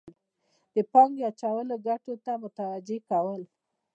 [0.73, 3.41] د پانګې اچولو ګټو ته متوجه کول.